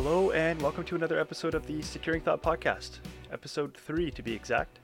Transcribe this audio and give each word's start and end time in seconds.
Hello, 0.00 0.30
and 0.30 0.62
welcome 0.62 0.84
to 0.84 0.94
another 0.94 1.18
episode 1.18 1.56
of 1.56 1.66
the 1.66 1.82
Securing 1.82 2.20
Thought 2.20 2.40
Podcast, 2.40 3.00
episode 3.32 3.76
3 3.76 4.12
to 4.12 4.22
be 4.22 4.32
exact. 4.32 4.78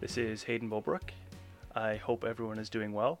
This 0.00 0.18
is 0.18 0.42
Hayden 0.42 0.68
Bulbrook. 0.68 1.10
I 1.76 1.94
hope 1.94 2.24
everyone 2.24 2.58
is 2.58 2.68
doing 2.68 2.92
well. 2.92 3.20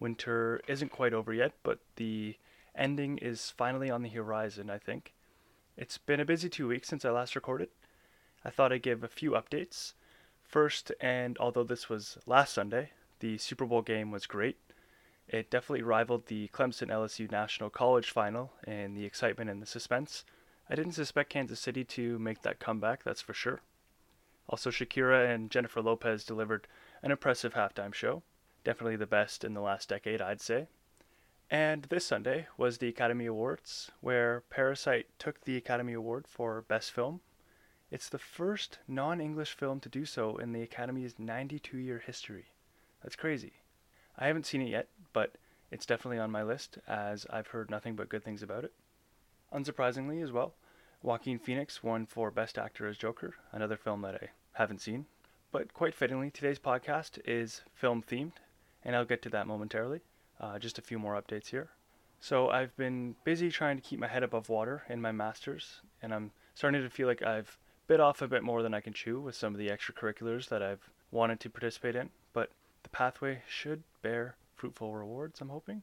Winter 0.00 0.60
isn't 0.66 0.90
quite 0.90 1.14
over 1.14 1.32
yet, 1.32 1.52
but 1.62 1.78
the 1.94 2.34
ending 2.74 3.18
is 3.18 3.54
finally 3.56 3.90
on 3.90 4.02
the 4.02 4.08
horizon, 4.08 4.70
I 4.70 4.78
think. 4.78 5.12
It's 5.76 5.98
been 5.98 6.18
a 6.18 6.24
busy 6.24 6.48
two 6.48 6.66
weeks 6.66 6.88
since 6.88 7.04
I 7.04 7.10
last 7.10 7.36
recorded. 7.36 7.68
I 8.44 8.50
thought 8.50 8.72
I'd 8.72 8.82
give 8.82 9.04
a 9.04 9.08
few 9.08 9.30
updates. 9.30 9.92
First, 10.42 10.90
and 11.00 11.38
although 11.38 11.62
this 11.62 11.88
was 11.88 12.18
last 12.26 12.54
Sunday, 12.54 12.90
the 13.20 13.38
Super 13.38 13.66
Bowl 13.66 13.82
game 13.82 14.10
was 14.10 14.26
great. 14.26 14.58
It 15.28 15.48
definitely 15.48 15.84
rivaled 15.84 16.26
the 16.26 16.48
Clemson 16.48 16.88
LSU 16.88 17.30
National 17.30 17.70
College 17.70 18.10
final 18.10 18.50
in 18.66 18.94
the 18.94 19.04
excitement 19.04 19.48
and 19.48 19.62
the 19.62 19.66
suspense. 19.66 20.24
I 20.72 20.74
didn't 20.74 20.92
suspect 20.92 21.28
Kansas 21.28 21.60
City 21.60 21.84
to 21.84 22.18
make 22.18 22.40
that 22.40 22.58
comeback, 22.58 23.04
that's 23.04 23.20
for 23.20 23.34
sure. 23.34 23.60
Also, 24.48 24.70
Shakira 24.70 25.30
and 25.30 25.50
Jennifer 25.50 25.82
Lopez 25.82 26.24
delivered 26.24 26.66
an 27.02 27.10
impressive 27.10 27.52
halftime 27.52 27.92
show. 27.92 28.22
Definitely 28.64 28.96
the 28.96 29.06
best 29.06 29.44
in 29.44 29.52
the 29.52 29.60
last 29.60 29.90
decade, 29.90 30.22
I'd 30.22 30.40
say. 30.40 30.68
And 31.50 31.82
this 31.90 32.06
Sunday 32.06 32.46
was 32.56 32.78
the 32.78 32.88
Academy 32.88 33.26
Awards, 33.26 33.90
where 34.00 34.44
Parasite 34.48 35.08
took 35.18 35.42
the 35.42 35.58
Academy 35.58 35.92
Award 35.92 36.26
for 36.26 36.62
Best 36.62 36.90
Film. 36.90 37.20
It's 37.90 38.08
the 38.08 38.18
first 38.18 38.78
non 38.88 39.20
English 39.20 39.52
film 39.52 39.78
to 39.80 39.90
do 39.90 40.06
so 40.06 40.38
in 40.38 40.52
the 40.52 40.62
Academy's 40.62 41.18
92 41.18 41.76
year 41.76 41.98
history. 41.98 42.46
That's 43.02 43.14
crazy. 43.14 43.52
I 44.16 44.26
haven't 44.26 44.46
seen 44.46 44.62
it 44.62 44.70
yet, 44.70 44.88
but 45.12 45.34
it's 45.70 45.84
definitely 45.84 46.18
on 46.18 46.30
my 46.30 46.42
list, 46.42 46.78
as 46.88 47.26
I've 47.28 47.48
heard 47.48 47.68
nothing 47.68 47.94
but 47.94 48.08
good 48.08 48.24
things 48.24 48.42
about 48.42 48.64
it. 48.64 48.72
Unsurprisingly, 49.52 50.22
as 50.22 50.32
well, 50.32 50.54
Joaquin 51.04 51.40
Phoenix 51.40 51.82
won 51.82 52.06
for 52.06 52.30
Best 52.30 52.56
Actor 52.56 52.86
as 52.86 52.96
Joker, 52.96 53.34
another 53.50 53.76
film 53.76 54.02
that 54.02 54.14
I 54.14 54.28
haven't 54.52 54.80
seen. 54.80 55.06
But 55.50 55.74
quite 55.74 55.96
fittingly, 55.96 56.30
today's 56.30 56.60
podcast 56.60 57.18
is 57.24 57.62
film 57.74 58.04
themed, 58.04 58.34
and 58.84 58.94
I'll 58.94 59.04
get 59.04 59.20
to 59.22 59.28
that 59.30 59.48
momentarily. 59.48 60.02
Uh, 60.40 60.60
just 60.60 60.78
a 60.78 60.82
few 60.82 61.00
more 61.00 61.20
updates 61.20 61.48
here. 61.48 61.70
So 62.20 62.50
I've 62.50 62.76
been 62.76 63.16
busy 63.24 63.50
trying 63.50 63.76
to 63.76 63.82
keep 63.82 63.98
my 63.98 64.06
head 64.06 64.22
above 64.22 64.48
water 64.48 64.84
in 64.88 65.00
my 65.00 65.10
master's, 65.10 65.80
and 66.00 66.14
I'm 66.14 66.30
starting 66.54 66.80
to 66.80 66.88
feel 66.88 67.08
like 67.08 67.22
I've 67.22 67.58
bit 67.88 67.98
off 67.98 68.22
a 68.22 68.28
bit 68.28 68.44
more 68.44 68.62
than 68.62 68.72
I 68.72 68.80
can 68.80 68.92
chew 68.92 69.20
with 69.20 69.34
some 69.34 69.52
of 69.52 69.58
the 69.58 69.70
extracurriculars 69.70 70.48
that 70.50 70.62
I've 70.62 70.88
wanted 71.10 71.40
to 71.40 71.50
participate 71.50 71.96
in. 71.96 72.10
But 72.32 72.50
the 72.84 72.90
pathway 72.90 73.42
should 73.48 73.82
bear 74.02 74.36
fruitful 74.54 74.94
rewards, 74.94 75.40
I'm 75.40 75.48
hoping. 75.48 75.82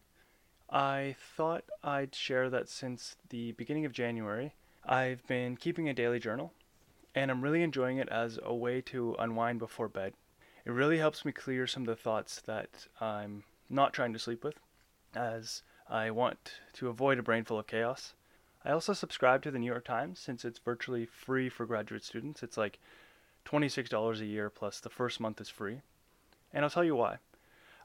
I 0.70 1.18
thought 1.36 1.66
I'd 1.84 2.16
share 2.16 2.50
that 2.52 2.70
since 2.70 3.18
the 3.30 3.52
beginning 3.52 3.86
of 3.86 3.92
January, 3.92 4.54
I've 4.92 5.24
been 5.28 5.56
keeping 5.56 5.88
a 5.88 5.94
daily 5.94 6.18
journal, 6.18 6.52
and 7.14 7.30
I'm 7.30 7.44
really 7.44 7.62
enjoying 7.62 8.00
it 8.00 8.10
as 8.10 8.40
a 8.44 8.56
way 8.56 8.82
to 8.88 9.16
unwind 9.20 9.60
before 9.60 9.88
bed. 9.88 10.14
It 10.66 10.72
really 10.72 10.98
helps 10.98 11.24
me 11.24 11.32
clear 11.32 11.68
some 11.68 11.84
of 11.84 11.88
the 11.88 11.96
thoughts 11.96 12.42
that 12.48 12.88
I'm 13.00 13.44
not 13.70 13.94
trying 13.94 14.14
to 14.14 14.20
sleep 14.20 14.44
with, 14.44 14.56
as 15.14 15.62
I 15.88 16.10
want 16.10 16.54
to 16.74 16.88
avoid 16.88 17.20
a 17.20 17.24
brain 17.24 17.44
full 17.44 17.60
of 17.60 17.68
chaos. 17.68 18.16
I 18.66 18.72
also 18.72 18.94
subscribe 18.94 19.44
to 19.44 19.52
the 19.52 19.60
New 19.60 19.68
York 19.68 19.86
Times 19.86 20.18
since 20.18 20.44
it's 20.44 20.58
virtually 20.58 21.06
free 21.06 21.50
for 21.50 21.68
graduate 21.68 22.04
students. 22.04 22.42
It's 22.42 22.58
like 22.58 22.80
$26 23.46 24.20
a 24.20 24.26
year 24.26 24.50
plus 24.50 24.80
the 24.80 24.90
first 24.90 25.20
month 25.20 25.40
is 25.40 25.50
free. 25.50 25.82
And 26.52 26.66
I'll 26.66 26.72
tell 26.72 26.84
you 26.84 26.96
why. 26.96 27.20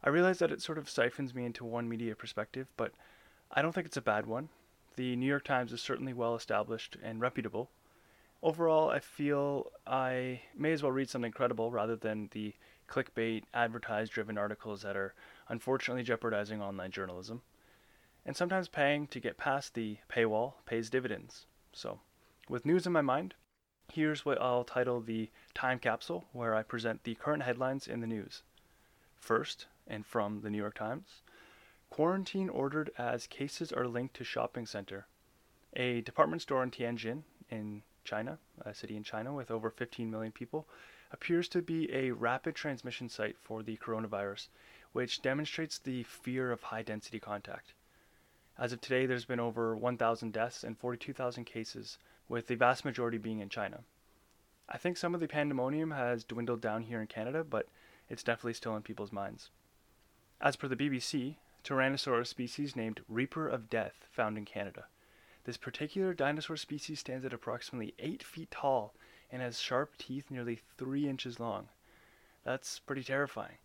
I 0.02 0.08
realize 0.08 0.38
that 0.38 0.50
it 0.50 0.62
sort 0.62 0.78
of 0.78 0.88
siphons 0.88 1.34
me 1.34 1.44
into 1.44 1.66
one 1.66 1.86
media 1.86 2.16
perspective, 2.16 2.68
but 2.78 2.92
I 3.52 3.60
don't 3.60 3.72
think 3.72 3.86
it's 3.86 3.98
a 3.98 4.00
bad 4.00 4.24
one. 4.24 4.48
The 4.96 5.16
New 5.16 5.26
York 5.26 5.44
Times 5.44 5.72
is 5.72 5.82
certainly 5.82 6.12
well 6.12 6.36
established 6.36 6.96
and 7.02 7.20
reputable. 7.20 7.70
Overall, 8.42 8.90
I 8.90 9.00
feel 9.00 9.72
I 9.86 10.42
may 10.56 10.72
as 10.72 10.82
well 10.82 10.92
read 10.92 11.10
something 11.10 11.32
credible 11.32 11.72
rather 11.72 11.96
than 11.96 12.28
the 12.32 12.54
clickbait, 12.88 13.44
advertise 13.52 14.08
driven 14.08 14.38
articles 14.38 14.82
that 14.82 14.96
are 14.96 15.14
unfortunately 15.48 16.04
jeopardizing 16.04 16.62
online 16.62 16.90
journalism. 16.90 17.42
And 18.24 18.36
sometimes 18.36 18.68
paying 18.68 19.06
to 19.08 19.20
get 19.20 19.36
past 19.36 19.74
the 19.74 19.98
paywall 20.08 20.54
pays 20.64 20.90
dividends. 20.90 21.46
So, 21.72 22.00
with 22.48 22.66
news 22.66 22.86
in 22.86 22.92
my 22.92 23.00
mind, 23.00 23.34
here's 23.92 24.24
what 24.24 24.40
I'll 24.40 24.64
title 24.64 25.00
the 25.00 25.30
time 25.54 25.78
capsule, 25.78 26.24
where 26.32 26.54
I 26.54 26.62
present 26.62 27.04
the 27.04 27.14
current 27.14 27.42
headlines 27.42 27.88
in 27.88 28.00
the 28.00 28.06
news. 28.06 28.42
First, 29.16 29.66
and 29.86 30.06
from 30.06 30.40
the 30.42 30.50
New 30.50 30.58
York 30.58 30.74
Times. 30.74 31.22
Quarantine 31.94 32.48
ordered 32.48 32.90
as 32.98 33.28
cases 33.28 33.70
are 33.70 33.86
linked 33.86 34.16
to 34.16 34.24
shopping 34.24 34.66
center. 34.66 35.06
A 35.74 36.00
department 36.00 36.42
store 36.42 36.64
in 36.64 36.72
Tianjin, 36.72 37.22
in 37.50 37.84
China, 38.02 38.40
a 38.62 38.74
city 38.74 38.96
in 38.96 39.04
China 39.04 39.32
with 39.32 39.48
over 39.48 39.70
15 39.70 40.10
million 40.10 40.32
people, 40.32 40.66
appears 41.12 41.46
to 41.50 41.62
be 41.62 41.88
a 41.94 42.10
rapid 42.10 42.56
transmission 42.56 43.08
site 43.08 43.36
for 43.40 43.62
the 43.62 43.76
coronavirus, 43.76 44.48
which 44.90 45.22
demonstrates 45.22 45.78
the 45.78 46.02
fear 46.02 46.50
of 46.50 46.64
high 46.64 46.82
density 46.82 47.20
contact. 47.20 47.74
As 48.58 48.72
of 48.72 48.80
today, 48.80 49.06
there's 49.06 49.24
been 49.24 49.38
over 49.38 49.76
1,000 49.76 50.32
deaths 50.32 50.64
and 50.64 50.76
42,000 50.76 51.44
cases, 51.44 51.98
with 52.28 52.48
the 52.48 52.56
vast 52.56 52.84
majority 52.84 53.18
being 53.18 53.38
in 53.38 53.48
China. 53.48 53.84
I 54.68 54.78
think 54.78 54.96
some 54.96 55.14
of 55.14 55.20
the 55.20 55.28
pandemonium 55.28 55.92
has 55.92 56.24
dwindled 56.24 56.60
down 56.60 56.82
here 56.82 57.00
in 57.00 57.06
Canada, 57.06 57.44
but 57.44 57.68
it's 58.08 58.24
definitely 58.24 58.54
still 58.54 58.74
in 58.74 58.82
people's 58.82 59.12
minds. 59.12 59.50
As 60.40 60.56
per 60.56 60.66
the 60.66 60.74
BBC, 60.74 61.36
Tyrannosaurus 61.64 62.26
species 62.26 62.76
named 62.76 63.00
Reaper 63.08 63.48
of 63.48 63.70
Death 63.70 64.06
found 64.12 64.36
in 64.36 64.44
Canada. 64.44 64.84
This 65.44 65.56
particular 65.56 66.12
dinosaur 66.12 66.58
species 66.58 67.00
stands 67.00 67.24
at 67.24 67.32
approximately 67.32 67.94
8 67.98 68.22
feet 68.22 68.50
tall 68.50 68.92
and 69.32 69.40
has 69.40 69.60
sharp 69.60 69.96
teeth 69.96 70.30
nearly 70.30 70.60
3 70.76 71.08
inches 71.08 71.40
long. 71.40 71.68
That's 72.44 72.78
pretty 72.78 73.02
terrifying. 73.02 73.56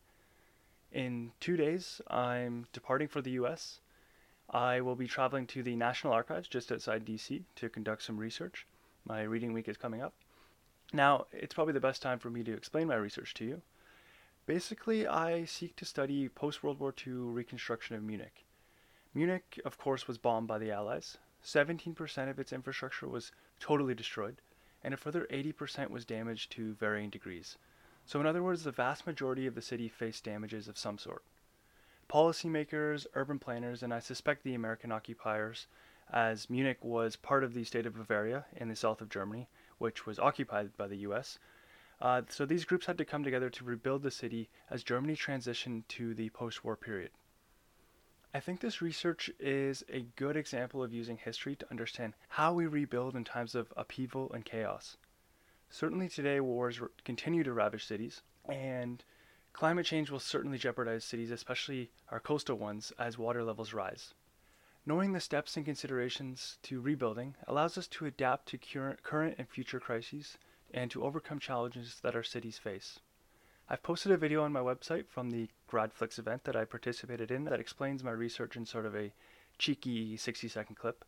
In 0.93 1.33
two 1.41 1.57
days, 1.57 2.01
I'm 2.07 2.67
departing 2.71 3.09
for 3.09 3.21
the 3.21 3.31
US. 3.31 3.81
I 4.49 4.79
will 4.79 4.95
be 4.95 5.07
traveling 5.07 5.45
to 5.47 5.61
the 5.61 5.75
National 5.75 6.13
Archives 6.13 6.47
just 6.47 6.71
outside 6.71 7.05
DC 7.05 7.43
to 7.55 7.69
conduct 7.69 8.03
some 8.03 8.17
research. 8.17 8.65
My 9.05 9.23
reading 9.23 9.51
week 9.51 9.67
is 9.67 9.77
coming 9.77 10.01
up. 10.01 10.13
Now, 10.93 11.27
it's 11.33 11.53
probably 11.53 11.73
the 11.73 11.79
best 11.79 12.01
time 12.01 12.17
for 12.17 12.29
me 12.29 12.43
to 12.43 12.53
explain 12.53 12.87
my 12.87 12.95
research 12.95 13.33
to 13.35 13.45
you. 13.45 13.61
Basically, 14.49 15.05
I 15.05 15.45
seek 15.45 15.75
to 15.75 15.85
study 15.85 16.27
post 16.27 16.63
World 16.63 16.79
War 16.79 16.91
II 17.05 17.13
reconstruction 17.13 17.95
of 17.95 18.01
Munich. 18.01 18.45
Munich, 19.13 19.59
of 19.63 19.77
course, 19.77 20.07
was 20.07 20.17
bombed 20.17 20.47
by 20.47 20.57
the 20.57 20.71
Allies. 20.71 21.19
17% 21.45 22.31
of 22.31 22.39
its 22.39 22.51
infrastructure 22.51 23.07
was 23.07 23.31
totally 23.59 23.93
destroyed, 23.93 24.41
and 24.83 24.91
a 24.91 24.97
further 24.97 25.27
80% 25.29 25.91
was 25.91 26.03
damaged 26.03 26.51
to 26.53 26.73
varying 26.73 27.11
degrees. 27.11 27.59
So, 28.07 28.19
in 28.19 28.25
other 28.25 28.41
words, 28.41 28.63
the 28.63 28.71
vast 28.71 29.05
majority 29.05 29.45
of 29.45 29.53
the 29.53 29.61
city 29.61 29.87
faced 29.87 30.23
damages 30.23 30.67
of 30.67 30.79
some 30.79 30.97
sort. 30.97 31.21
Policymakers, 32.09 33.05
urban 33.13 33.37
planners, 33.37 33.83
and 33.83 33.93
I 33.93 33.99
suspect 33.99 34.41
the 34.41 34.55
American 34.55 34.91
occupiers, 34.91 35.67
as 36.11 36.49
Munich 36.49 36.83
was 36.83 37.15
part 37.15 37.43
of 37.43 37.53
the 37.53 37.65
state 37.65 37.85
of 37.85 37.93
Bavaria 37.93 38.45
in 38.55 38.67
the 38.67 38.75
south 38.75 38.99
of 38.99 39.09
Germany, 39.09 39.47
which 39.77 40.07
was 40.07 40.17
occupied 40.17 40.75
by 40.75 40.87
the 40.87 41.05
US, 41.05 41.37
uh, 42.01 42.21
so 42.29 42.45
these 42.45 42.65
groups 42.65 42.85
had 42.85 42.97
to 42.97 43.05
come 43.05 43.23
together 43.23 43.49
to 43.49 43.63
rebuild 43.63 44.03
the 44.03 44.11
city 44.11 44.49
as 44.69 44.83
Germany 44.83 45.15
transitioned 45.15 45.87
to 45.89 46.13
the 46.13 46.29
post 46.29 46.63
war 46.63 46.75
period. 46.75 47.11
I 48.33 48.39
think 48.39 48.59
this 48.59 48.81
research 48.81 49.31
is 49.39 49.83
a 49.89 50.05
good 50.15 50.37
example 50.37 50.83
of 50.83 50.93
using 50.93 51.17
history 51.17 51.55
to 51.55 51.69
understand 51.71 52.13
how 52.29 52.53
we 52.53 52.67
rebuild 52.67 53.15
in 53.15 53.23
times 53.23 53.55
of 53.55 53.73
upheaval 53.75 54.31
and 54.31 54.45
chaos. 54.45 54.97
Certainly 55.71 56.09
today, 56.09 56.39
wars 56.39 56.79
continue 57.03 57.43
to 57.43 57.53
ravage 57.53 57.85
cities, 57.85 58.21
and 58.47 59.03
climate 59.51 59.85
change 59.85 60.09
will 60.09 60.19
certainly 60.19 60.57
jeopardize 60.57 61.03
cities, 61.03 61.31
especially 61.31 61.91
our 62.11 62.19
coastal 62.19 62.57
ones, 62.57 62.93
as 62.99 63.17
water 63.17 63.43
levels 63.43 63.73
rise. 63.73 64.13
Knowing 64.85 65.11
the 65.11 65.19
steps 65.19 65.57
and 65.57 65.65
considerations 65.65 66.57
to 66.63 66.79
rebuilding 66.79 67.35
allows 67.47 67.77
us 67.77 67.87
to 67.87 68.05
adapt 68.05 68.47
to 68.47 68.57
current 69.03 69.35
and 69.37 69.49
future 69.49 69.79
crises 69.79 70.37
and 70.73 70.89
to 70.91 71.03
overcome 71.03 71.39
challenges 71.39 71.99
that 72.01 72.15
our 72.15 72.23
cities 72.23 72.57
face. 72.57 72.99
I've 73.69 73.83
posted 73.83 74.11
a 74.11 74.17
video 74.17 74.43
on 74.43 74.51
my 74.51 74.61
website 74.61 75.07
from 75.07 75.29
the 75.29 75.47
GradFlix 75.71 76.17
event 76.17 76.43
that 76.45 76.55
I 76.55 76.65
participated 76.65 77.29
in 77.29 77.43
that 77.43 77.59
explains 77.59 78.03
my 78.03 78.11
research 78.11 78.55
in 78.55 78.65
sort 78.65 78.85
of 78.85 78.95
a 78.95 79.11
cheeky 79.59 80.17
60 80.17 80.47
second 80.47 80.75
clip. 80.75 81.05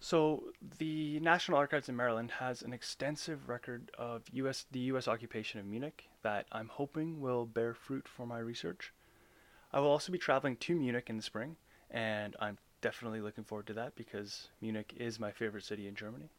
So, 0.00 0.44
the 0.78 1.18
National 1.20 1.58
Archives 1.58 1.88
in 1.88 1.96
Maryland 1.96 2.30
has 2.38 2.62
an 2.62 2.72
extensive 2.72 3.48
record 3.48 3.90
of 3.98 4.22
US, 4.32 4.64
the 4.70 4.78
US 4.92 5.08
occupation 5.08 5.58
of 5.58 5.66
Munich 5.66 6.08
that 6.22 6.46
I'm 6.52 6.68
hoping 6.68 7.20
will 7.20 7.44
bear 7.44 7.74
fruit 7.74 8.06
for 8.06 8.24
my 8.24 8.38
research. 8.38 8.92
I 9.72 9.80
will 9.80 9.90
also 9.90 10.12
be 10.12 10.18
traveling 10.18 10.56
to 10.56 10.76
Munich 10.76 11.10
in 11.10 11.16
the 11.16 11.22
spring, 11.22 11.56
and 11.90 12.36
I'm 12.40 12.58
definitely 12.80 13.20
looking 13.20 13.44
forward 13.44 13.66
to 13.66 13.72
that 13.74 13.96
because 13.96 14.48
Munich 14.60 14.94
is 14.96 15.20
my 15.20 15.32
favorite 15.32 15.64
city 15.64 15.88
in 15.88 15.94
Germany. 15.94 16.30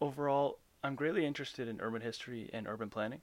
Overall, 0.00 0.58
I'm 0.84 0.96
greatly 0.96 1.24
interested 1.24 1.66
in 1.66 1.80
urban 1.80 2.02
history 2.02 2.50
and 2.52 2.68
urban 2.68 2.90
planning. 2.90 3.22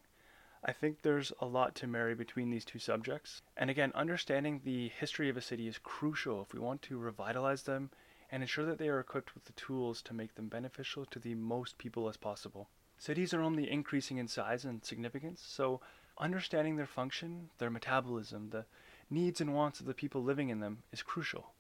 I 0.65 0.71
think 0.71 1.03
there's 1.03 1.31
a 1.39 1.45
lot 1.45 1.75
to 1.75 1.85
marry 1.85 2.15
between 2.15 2.49
these 2.49 2.65
two 2.65 2.79
subjects. 2.79 3.43
And 3.55 3.69
again, 3.69 3.91
understanding 3.93 4.61
the 4.63 4.89
history 4.89 5.29
of 5.29 5.37
a 5.37 5.41
city 5.41 5.67
is 5.67 5.77
crucial 5.77 6.41
if 6.41 6.55
we 6.55 6.59
want 6.59 6.81
to 6.81 6.97
revitalize 6.97 7.61
them 7.61 7.91
and 8.31 8.41
ensure 8.41 8.65
that 8.65 8.79
they 8.79 8.89
are 8.89 8.99
equipped 8.99 9.35
with 9.35 9.45
the 9.45 9.51
tools 9.51 10.01
to 10.01 10.15
make 10.15 10.33
them 10.33 10.47
beneficial 10.47 11.05
to 11.05 11.19
the 11.19 11.35
most 11.35 11.77
people 11.77 12.09
as 12.09 12.17
possible. 12.17 12.67
Cities 12.97 13.31
are 13.31 13.43
only 13.43 13.69
increasing 13.69 14.17
in 14.17 14.27
size 14.27 14.65
and 14.65 14.83
significance, 14.83 15.39
so 15.45 15.81
understanding 16.17 16.77
their 16.77 16.87
function, 16.87 17.51
their 17.59 17.69
metabolism, 17.69 18.49
the 18.49 18.65
needs 19.11 19.39
and 19.39 19.53
wants 19.53 19.79
of 19.79 19.85
the 19.85 19.93
people 19.93 20.23
living 20.23 20.49
in 20.49 20.61
them 20.61 20.79
is 20.91 21.03
crucial. 21.03 21.53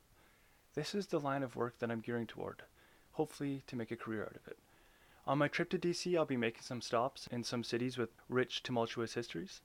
This 0.73 0.95
is 0.95 1.05
the 1.05 1.19
line 1.19 1.43
of 1.43 1.55
work 1.55 1.77
that 1.77 1.91
I'm 1.91 2.01
gearing 2.01 2.25
toward, 2.25 2.63
hopefully 3.11 3.61
to 3.67 3.75
make 3.75 3.91
a 3.91 3.95
career 3.95 4.23
out 4.23 4.35
of 4.35 4.47
it. 4.47 4.57
On 5.27 5.37
my 5.37 5.47
trip 5.47 5.69
to 5.69 5.77
DC, 5.77 6.17
I'll 6.17 6.25
be 6.25 6.35
making 6.35 6.63
some 6.63 6.81
stops 6.81 7.27
in 7.27 7.43
some 7.43 7.63
cities 7.63 7.97
with 7.97 8.09
rich, 8.27 8.63
tumultuous 8.63 9.13
histories. 9.13 9.61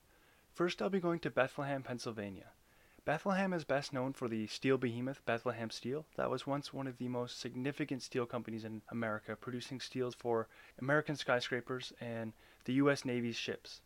First, 0.52 0.82
I'll 0.82 0.90
be 0.90 1.00
going 1.00 1.18
to 1.20 1.30
Bethlehem, 1.30 1.82
Pennsylvania. 1.82 2.52
Bethlehem 3.06 3.52
is 3.52 3.64
best 3.64 3.92
known 3.92 4.12
for 4.12 4.28
the 4.28 4.48
steel 4.48 4.78
behemoth 4.78 5.24
Bethlehem 5.24 5.70
Steel. 5.70 6.06
That 6.16 6.28
was 6.28 6.46
once 6.46 6.74
one 6.74 6.86
of 6.86 6.98
the 6.98 7.08
most 7.08 7.38
significant 7.38 8.02
steel 8.02 8.26
companies 8.26 8.64
in 8.64 8.82
America, 8.90 9.36
producing 9.36 9.80
steels 9.80 10.14
for 10.14 10.48
American 10.78 11.16
skyscrapers 11.16 11.92
and 12.00 12.32
the 12.64 12.74
U.S. 12.74 13.04
Navy's 13.04 13.36
ships. 13.36 13.80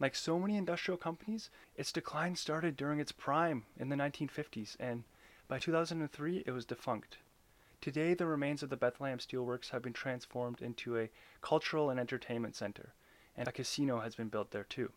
Like 0.00 0.14
so 0.14 0.38
many 0.38 0.56
industrial 0.56 0.98
companies, 0.98 1.50
its 1.76 1.92
decline 1.92 2.36
started 2.36 2.76
during 2.76 3.00
its 3.00 3.12
prime 3.12 3.64
in 3.76 3.88
the 3.88 3.96
1950s, 3.96 4.76
and 4.78 5.04
by 5.48 5.58
2003 5.58 6.44
it 6.46 6.50
was 6.52 6.64
defunct. 6.64 7.18
Today, 7.84 8.14
the 8.14 8.24
remains 8.24 8.62
of 8.62 8.70
the 8.70 8.78
Bethlehem 8.78 9.18
Steelworks 9.18 9.68
have 9.68 9.82
been 9.82 9.92
transformed 9.92 10.62
into 10.62 10.98
a 10.98 11.10
cultural 11.42 11.90
and 11.90 12.00
entertainment 12.00 12.56
center, 12.56 12.94
and 13.36 13.46
a 13.46 13.52
casino 13.52 14.00
has 14.00 14.14
been 14.14 14.30
built 14.30 14.52
there 14.52 14.64
too. 14.64 14.90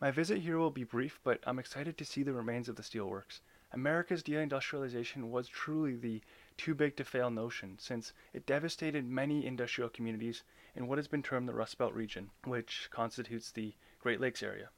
My 0.00 0.12
visit 0.12 0.38
here 0.38 0.56
will 0.56 0.70
be 0.70 0.84
brief, 0.84 1.18
but 1.24 1.40
I'm 1.44 1.58
excited 1.58 1.98
to 1.98 2.04
see 2.04 2.22
the 2.22 2.32
remains 2.32 2.68
of 2.68 2.76
the 2.76 2.84
steelworks. 2.84 3.40
America's 3.72 4.22
deindustrialization 4.22 5.30
was 5.30 5.48
truly 5.48 5.96
the 5.96 6.22
too 6.56 6.76
big 6.76 6.94
to 6.94 7.04
fail 7.04 7.28
notion, 7.28 7.76
since 7.80 8.12
it 8.32 8.46
devastated 8.46 9.04
many 9.04 9.44
industrial 9.44 9.90
communities 9.90 10.44
in 10.76 10.86
what 10.86 10.98
has 10.98 11.08
been 11.08 11.24
termed 11.24 11.48
the 11.48 11.54
Rust 11.54 11.76
Belt 11.76 11.92
region, 11.92 12.30
which 12.44 12.88
constitutes 12.92 13.50
the 13.50 13.74
Great 13.98 14.20
Lakes 14.20 14.44
area. 14.44 14.68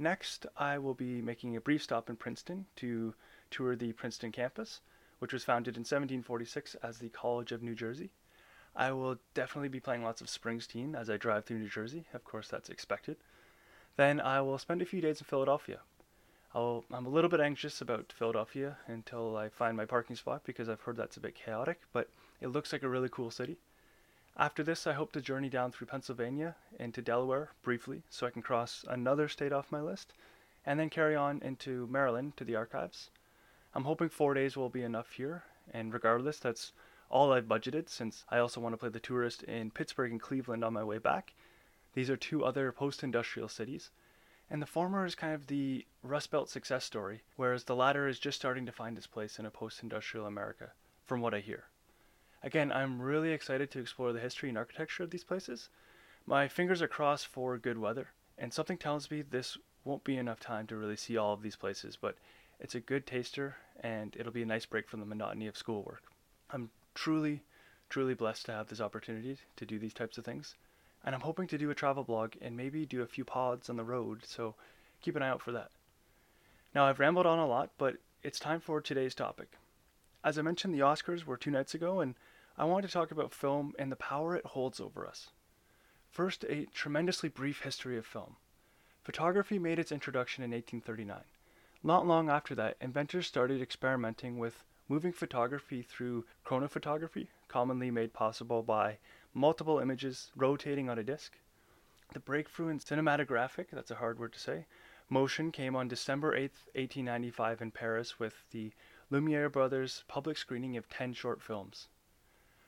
Next, 0.00 0.46
I 0.56 0.78
will 0.78 0.94
be 0.94 1.22
making 1.22 1.54
a 1.54 1.60
brief 1.60 1.84
stop 1.84 2.10
in 2.10 2.16
Princeton 2.16 2.66
to 2.74 3.14
tour 3.52 3.76
the 3.76 3.92
Princeton 3.92 4.32
campus, 4.32 4.80
which 5.22 5.32
was 5.32 5.44
founded 5.44 5.76
in 5.76 5.82
1746 5.82 6.74
as 6.82 6.98
the 6.98 7.08
College 7.08 7.52
of 7.52 7.62
New 7.62 7.76
Jersey. 7.76 8.10
I 8.74 8.90
will 8.90 9.18
definitely 9.34 9.68
be 9.68 9.78
playing 9.78 10.02
lots 10.02 10.20
of 10.20 10.26
Springsteen 10.26 10.96
as 10.96 11.08
I 11.08 11.16
drive 11.16 11.44
through 11.44 11.60
New 11.60 11.68
Jersey. 11.68 12.06
Of 12.12 12.24
course, 12.24 12.48
that's 12.48 12.68
expected. 12.68 13.16
Then 13.96 14.20
I 14.20 14.40
will 14.40 14.58
spend 14.58 14.82
a 14.82 14.84
few 14.84 15.00
days 15.00 15.20
in 15.20 15.24
Philadelphia. 15.26 15.78
I'll, 16.56 16.82
I'm 16.92 17.06
a 17.06 17.08
little 17.08 17.30
bit 17.30 17.38
anxious 17.38 17.80
about 17.80 18.12
Philadelphia 18.12 18.78
until 18.88 19.36
I 19.36 19.48
find 19.48 19.76
my 19.76 19.84
parking 19.84 20.16
spot 20.16 20.42
because 20.44 20.68
I've 20.68 20.80
heard 20.80 20.96
that's 20.96 21.18
a 21.18 21.20
bit 21.20 21.36
chaotic, 21.36 21.82
but 21.92 22.08
it 22.40 22.48
looks 22.48 22.72
like 22.72 22.82
a 22.82 22.88
really 22.88 23.08
cool 23.08 23.30
city. 23.30 23.58
After 24.36 24.64
this, 24.64 24.88
I 24.88 24.94
hope 24.94 25.12
to 25.12 25.20
journey 25.20 25.48
down 25.48 25.70
through 25.70 25.86
Pennsylvania 25.86 26.56
into 26.80 27.00
Delaware 27.00 27.50
briefly 27.62 28.02
so 28.10 28.26
I 28.26 28.30
can 28.30 28.42
cross 28.42 28.84
another 28.88 29.28
state 29.28 29.52
off 29.52 29.70
my 29.70 29.80
list, 29.80 30.14
and 30.66 30.80
then 30.80 30.90
carry 30.90 31.14
on 31.14 31.40
into 31.42 31.86
Maryland 31.86 32.36
to 32.38 32.44
the 32.44 32.56
archives. 32.56 33.10
I'm 33.74 33.84
hoping 33.84 34.08
four 34.08 34.34
days 34.34 34.56
will 34.56 34.68
be 34.68 34.82
enough 34.82 35.12
here, 35.12 35.44
and 35.72 35.92
regardless, 35.92 36.38
that's 36.38 36.72
all 37.10 37.32
I've 37.32 37.46
budgeted 37.46 37.88
since 37.88 38.24
I 38.30 38.38
also 38.38 38.60
want 38.60 38.72
to 38.72 38.76
play 38.76 38.88
the 38.88 39.00
tourist 39.00 39.42
in 39.44 39.70
Pittsburgh 39.70 40.12
and 40.12 40.20
Cleveland 40.20 40.64
on 40.64 40.72
my 40.72 40.84
way 40.84 40.98
back, 40.98 41.34
these 41.94 42.08
are 42.08 42.16
two 42.16 42.44
other 42.44 42.72
post 42.72 43.02
industrial 43.02 43.48
cities, 43.48 43.90
and 44.48 44.62
the 44.62 44.66
former 44.66 45.04
is 45.04 45.14
kind 45.14 45.34
of 45.34 45.46
the 45.46 45.86
Rust 46.02 46.30
Belt 46.30 46.48
success 46.48 46.84
story, 46.84 47.22
whereas 47.36 47.64
the 47.64 47.76
latter 47.76 48.08
is 48.08 48.18
just 48.18 48.38
starting 48.38 48.64
to 48.66 48.72
find 48.72 48.96
its 48.96 49.06
place 49.06 49.38
in 49.38 49.46
a 49.46 49.50
post 49.50 49.82
industrial 49.82 50.26
America, 50.26 50.72
from 51.04 51.20
what 51.20 51.34
I 51.34 51.40
hear. 51.40 51.64
Again, 52.42 52.72
I'm 52.72 53.00
really 53.00 53.32
excited 53.32 53.70
to 53.70 53.78
explore 53.78 54.12
the 54.12 54.20
history 54.20 54.48
and 54.48 54.58
architecture 54.58 55.02
of 55.02 55.10
these 55.10 55.24
places. 55.24 55.68
My 56.26 56.48
fingers 56.48 56.80
are 56.80 56.88
crossed 56.88 57.26
for 57.26 57.58
good 57.58 57.78
weather, 57.78 58.08
and 58.38 58.52
something 58.52 58.78
tells 58.78 59.10
me 59.10 59.22
this 59.22 59.58
won't 59.84 60.04
be 60.04 60.16
enough 60.16 60.40
time 60.40 60.66
to 60.68 60.76
really 60.76 60.96
see 60.96 61.16
all 61.16 61.34
of 61.34 61.42
these 61.42 61.56
places, 61.56 61.96
but 61.96 62.16
it's 62.62 62.74
a 62.74 62.80
good 62.80 63.06
taster 63.06 63.56
and 63.80 64.16
it'll 64.18 64.32
be 64.32 64.42
a 64.42 64.46
nice 64.46 64.64
break 64.64 64.88
from 64.88 65.00
the 65.00 65.06
monotony 65.06 65.48
of 65.48 65.56
schoolwork. 65.56 66.04
I'm 66.50 66.70
truly, 66.94 67.42
truly 67.90 68.14
blessed 68.14 68.46
to 68.46 68.52
have 68.52 68.68
this 68.68 68.80
opportunity 68.80 69.36
to 69.56 69.66
do 69.66 69.78
these 69.78 69.92
types 69.92 70.16
of 70.16 70.24
things 70.24 70.54
and 71.04 71.14
I'm 71.14 71.22
hoping 71.22 71.48
to 71.48 71.58
do 71.58 71.70
a 71.70 71.74
travel 71.74 72.04
blog 72.04 72.34
and 72.40 72.56
maybe 72.56 72.86
do 72.86 73.02
a 73.02 73.06
few 73.06 73.24
pods 73.24 73.68
on 73.68 73.76
the 73.76 73.84
road, 73.84 74.20
so 74.24 74.54
keep 75.00 75.16
an 75.16 75.22
eye 75.22 75.28
out 75.28 75.42
for 75.42 75.52
that. 75.52 75.70
Now, 76.74 76.86
I've 76.86 77.00
rambled 77.00 77.26
on 77.26 77.38
a 77.38 77.46
lot, 77.46 77.70
but 77.76 77.96
it's 78.22 78.38
time 78.38 78.60
for 78.60 78.80
today's 78.80 79.14
topic. 79.14 79.50
As 80.24 80.38
I 80.38 80.42
mentioned, 80.42 80.72
the 80.72 80.80
Oscars 80.80 81.24
were 81.24 81.36
two 81.36 81.50
nights 81.50 81.74
ago, 81.74 82.00
and 82.00 82.14
I 82.56 82.64
want 82.64 82.86
to 82.86 82.92
talk 82.92 83.10
about 83.10 83.34
film 83.34 83.74
and 83.78 83.90
the 83.90 83.96
power 83.96 84.36
it 84.36 84.46
holds 84.46 84.80
over 84.80 85.06
us. 85.06 85.30
First, 86.12 86.44
a 86.44 86.66
tremendously 86.66 87.28
brief 87.28 87.62
history 87.62 87.98
of 87.98 88.06
film. 88.06 88.36
Photography 89.02 89.58
made 89.58 89.80
its 89.80 89.90
introduction 89.90 90.44
in 90.44 90.52
1839. 90.52 91.24
Not 91.84 92.06
long 92.06 92.30
after 92.30 92.54
that, 92.54 92.76
inventors 92.80 93.26
started 93.26 93.60
experimenting 93.60 94.38
with 94.38 94.64
moving 94.88 95.12
photography 95.12 95.82
through 95.82 96.26
chronophotography, 96.46 97.26
commonly 97.48 97.90
made 97.90 98.12
possible 98.12 98.62
by 98.62 98.98
multiple 99.34 99.80
images 99.80 100.30
rotating 100.36 100.88
on 100.88 100.98
a 100.98 101.02
disc. 101.02 101.38
The 102.12 102.20
breakthrough 102.20 102.68
in 102.68 102.78
cinematographic, 102.78 103.70
that's 103.72 103.90
a 103.90 103.96
hard 103.96 104.20
word 104.20 104.32
to 104.34 104.38
say, 104.38 104.66
motion 105.08 105.50
came 105.50 105.74
on 105.74 105.88
December 105.88 106.34
8, 106.34 106.52
1895 106.74 107.62
in 107.62 107.70
Paris 107.72 108.20
with 108.20 108.44
the 108.52 108.72
Lumiere 109.10 109.50
brothers' 109.50 110.04
public 110.06 110.36
screening 110.36 110.76
of 110.76 110.88
10 110.88 111.14
short 111.14 111.42
films. 111.42 111.88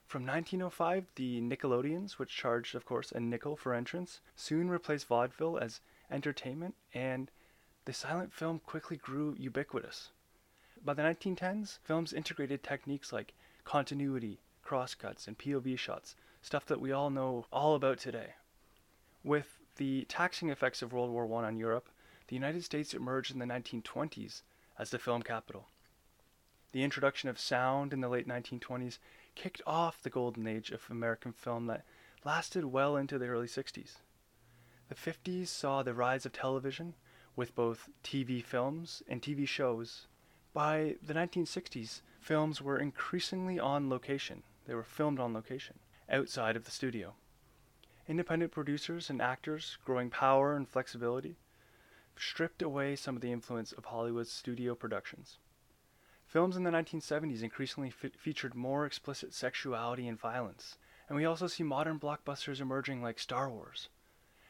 From 0.07 0.27
1905, 0.27 1.07
the 1.15 1.41
Nickelodeons, 1.41 2.19
which 2.19 2.37
charged, 2.37 2.75
of 2.75 2.85
course, 2.85 3.13
a 3.13 3.21
nickel 3.21 3.57
for 3.57 3.75
entrance, 3.75 4.21
soon 4.35 4.69
replaced 4.69 5.07
vaudeville 5.07 5.57
as 5.59 5.81
entertainment, 6.11 6.75
and 6.93 7.31
the 7.85 7.93
silent 7.93 8.33
film 8.33 8.61
quickly 8.65 8.97
grew 8.97 9.35
ubiquitous. 9.39 10.11
By 10.85 10.95
the 10.95 11.03
1910s, 11.03 11.79
films 11.83 12.13
integrated 12.13 12.63
techniques 12.63 13.13
like 13.13 13.35
continuity, 13.65 14.41
crosscuts, 14.63 15.27
and 15.27 15.39
POV 15.39 15.79
shots 15.79 16.17
stuff 16.41 16.67
that 16.67 16.81
we 16.81 16.93
all 16.93 17.11
know 17.11 17.47
all 17.53 17.75
about 17.75 17.99
today. 17.99 18.35
With 19.23 19.59
the 19.77 20.05
taxing 20.09 20.51
effects 20.51 20.83
of 20.83 20.93
World 20.93 21.11
War 21.11 21.25
I 21.25 21.47
on 21.47 21.57
Europe, 21.57 21.89
the 22.29 22.37
United 22.37 22.65
States 22.65 22.95
emerged 22.95 23.33
in 23.33 23.39
the 23.39 23.47
1920s 23.47 24.43
as 24.79 24.91
the 24.91 24.99
film 24.99 25.23
capital. 25.23 25.69
The 26.73 26.83
introduction 26.83 27.29
of 27.29 27.39
sound 27.39 27.93
in 27.93 28.01
the 28.01 28.09
late 28.09 28.29
1920s 28.29 28.99
kicked 29.35 29.63
off 29.67 30.03
the 30.03 30.11
golden 30.11 30.47
age 30.47 30.71
of 30.71 30.87
American 30.91 31.33
film 31.33 31.67
that 31.67 31.85
lasted 32.25 32.65
well 32.67 32.97
into 32.97 33.19
the 33.19 33.27
early 33.27 33.47
60s. 33.47 33.97
The 34.89 34.95
50s 34.95 35.49
saw 35.49 35.83
the 35.83 35.95
rise 35.95 36.27
of 36.27 36.33
television 36.33 36.95
with 37.37 37.55
both 37.55 37.89
TV 38.03 38.43
films 38.43 39.03
and 39.09 39.21
TV 39.21 39.47
shows. 39.47 40.07
By 40.53 40.97
the 41.03 41.15
1960s, 41.15 42.01
films 42.21 42.63
were 42.63 42.79
increasingly 42.79 43.59
on 43.59 43.89
location. 43.91 44.43
They 44.67 44.75
were 44.75 44.85
filmed 44.85 45.19
on 45.19 45.35
location 45.35 45.79
outside 46.11 46.57
of 46.57 46.65
the 46.65 46.71
studio. 46.71 47.15
Independent 48.07 48.53
producers 48.53 49.11
and 49.11 49.21
actors, 49.21 49.79
growing 49.85 50.11
power 50.11 50.55
and 50.55 50.69
flexibility, 50.69 51.37
stripped 52.17 52.63
away 52.63 52.95
some 52.97 53.17
of 53.17 53.23
the 53.23 53.33
influence 53.33 53.73
of 53.73 53.87
Hollywood's 53.87 54.31
studio 54.31 54.75
productions. 54.75 55.39
Films 56.27 56.57
in 56.57 56.63
the 56.65 56.71
1970s 56.71 57.43
increasingly 57.43 57.91
featured 57.91 58.55
more 58.55 58.87
explicit 58.87 59.35
sexuality 59.35 60.09
and 60.09 60.19
violence, 60.19 60.79
and 61.09 61.17
we 61.17 61.25
also 61.25 61.47
see 61.47 61.63
modern 61.63 61.99
blockbusters 61.99 62.61
emerging 62.61 63.03
like 63.03 63.19
Star 63.19 63.51
Wars. 63.51 63.89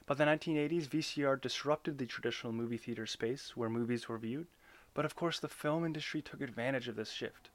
By 0.07 0.15
the 0.15 0.25
1980s, 0.25 0.87
VCR 0.87 1.41
disrupted 1.41 1.97
the 1.97 2.05
traditional 2.05 2.53
movie 2.53 2.77
theater 2.77 3.07
space 3.07 3.57
where 3.57 3.71
movies 3.71 4.07
were 4.07 4.19
viewed, 4.19 4.49
but 4.93 5.07
of 5.07 5.17
course 5.17 5.41
the 5.41 5.49
film 5.49 5.83
industry 5.83 6.21
took 6.21 6.43
advantage 6.43 6.89
of 6.89 6.97
this 6.97 7.11
shift. 7.11 7.49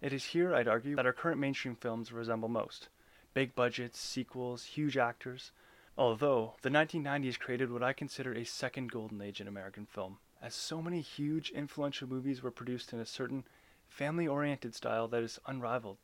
It 0.00 0.12
is 0.12 0.24
here, 0.24 0.56
I'd 0.56 0.66
argue, 0.66 0.96
that 0.96 1.06
our 1.06 1.12
current 1.12 1.38
mainstream 1.38 1.76
films 1.76 2.10
resemble 2.10 2.48
most 2.48 2.88
big 3.32 3.54
budgets, 3.54 4.00
sequels, 4.00 4.64
huge 4.64 4.96
actors. 4.96 5.52
Although, 5.96 6.56
the 6.62 6.68
1990s 6.68 7.38
created 7.38 7.70
what 7.70 7.84
I 7.84 7.92
consider 7.92 8.32
a 8.32 8.42
second 8.42 8.90
golden 8.90 9.22
age 9.22 9.40
in 9.40 9.46
American 9.46 9.86
film, 9.86 10.18
as 10.42 10.56
so 10.56 10.82
many 10.82 11.00
huge, 11.00 11.50
influential 11.50 12.08
movies 12.08 12.42
were 12.42 12.50
produced 12.50 12.92
in 12.92 12.98
a 12.98 13.06
certain 13.06 13.44
family 13.86 14.26
oriented 14.26 14.74
style 14.74 15.06
that 15.08 15.22
is 15.22 15.38
unrivaled. 15.46 15.98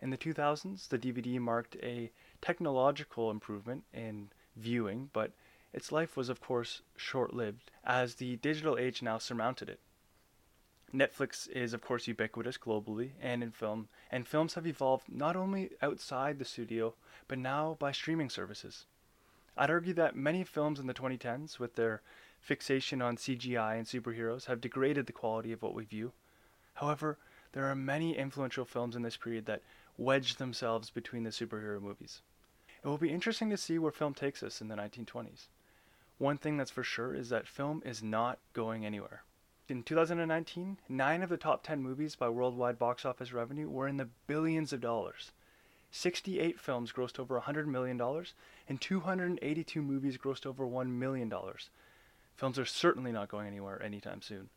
In 0.00 0.10
the 0.10 0.18
2000s, 0.18 0.88
the 0.88 0.98
DVD 0.98 1.38
marked 1.38 1.76
a 1.76 2.10
technological 2.40 3.30
improvement 3.30 3.84
in 3.92 4.30
viewing, 4.56 5.10
but 5.12 5.32
its 5.72 5.90
life 5.90 6.16
was, 6.16 6.28
of 6.28 6.40
course, 6.40 6.82
short 6.96 7.32
lived, 7.32 7.70
as 7.84 8.16
the 8.16 8.36
digital 8.36 8.76
age 8.76 9.02
now 9.02 9.18
surmounted 9.18 9.68
it. 9.68 9.80
Netflix 10.94 11.48
is, 11.48 11.72
of 11.72 11.80
course, 11.80 12.06
ubiquitous 12.06 12.58
globally 12.58 13.12
and 13.20 13.42
in 13.42 13.50
film, 13.50 13.88
and 14.10 14.28
films 14.28 14.54
have 14.54 14.66
evolved 14.66 15.06
not 15.08 15.36
only 15.36 15.70
outside 15.80 16.38
the 16.38 16.44
studio, 16.44 16.94
but 17.28 17.38
now 17.38 17.76
by 17.78 17.92
streaming 17.92 18.28
services. 18.28 18.84
I'd 19.56 19.70
argue 19.70 19.94
that 19.94 20.14
many 20.14 20.44
films 20.44 20.78
in 20.78 20.86
the 20.86 20.94
2010s, 20.94 21.58
with 21.58 21.76
their 21.76 22.02
fixation 22.40 23.00
on 23.00 23.16
CGI 23.16 23.76
and 23.76 23.86
superheroes, 23.86 24.46
have 24.46 24.60
degraded 24.60 25.06
the 25.06 25.12
quality 25.12 25.52
of 25.52 25.62
what 25.62 25.74
we 25.74 25.84
view. 25.84 26.12
However, 26.74 27.18
There 27.52 27.66
are 27.66 27.74
many 27.74 28.16
influential 28.16 28.64
films 28.64 28.96
in 28.96 29.02
this 29.02 29.16
period 29.16 29.46
that 29.46 29.62
wedge 29.98 30.36
themselves 30.36 30.90
between 30.90 31.22
the 31.22 31.30
superhero 31.30 31.80
movies. 31.80 32.22
It 32.84 32.88
will 32.88 32.98
be 32.98 33.10
interesting 33.10 33.48
to 33.50 33.56
see 33.56 33.78
where 33.78 33.92
film 33.92 34.12
takes 34.12 34.42
us 34.42 34.60
in 34.60 34.68
the 34.68 34.74
1920s. 34.74 35.46
One 36.18 36.36
thing 36.36 36.56
that's 36.56 36.70
for 36.70 36.82
sure 36.82 37.14
is 37.14 37.28
that 37.28 37.46
film 37.46 37.82
is 37.84 38.02
not 38.02 38.38
going 38.52 38.84
anywhere. 38.84 39.22
In 39.68 39.82
2019, 39.82 40.78
nine 40.88 41.22
of 41.22 41.28
the 41.28 41.36
top 41.36 41.62
10 41.62 41.82
movies 41.82 42.16
by 42.16 42.28
worldwide 42.28 42.78
box 42.78 43.04
office 43.04 43.32
revenue 43.32 43.68
were 43.68 43.86
in 43.86 43.96
the 43.96 44.08
billions 44.26 44.72
of 44.72 44.80
dollars. 44.80 45.30
68 45.92 46.58
films 46.58 46.92
grossed 46.92 47.20
over 47.20 47.40
$100 47.40 47.66
million, 47.66 48.00
and 48.68 48.80
282 48.80 49.82
movies 49.82 50.18
grossed 50.18 50.46
over 50.46 50.66
$1 50.66 50.88
million. 50.88 51.32
Films 52.36 52.58
are 52.58 52.64
certainly 52.64 53.12
not 53.12 53.28
going 53.28 53.46
anywhere 53.46 53.80
anytime 53.82 54.22
soon. 54.22 54.48